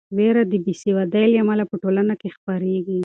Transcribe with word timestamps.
وېره 0.17 0.43
د 0.51 0.53
بې 0.63 0.73
سوادۍ 0.81 1.25
له 1.31 1.37
امله 1.43 1.63
په 1.69 1.75
ټولنه 1.83 2.13
کې 2.21 2.29
خپریږي. 2.35 2.99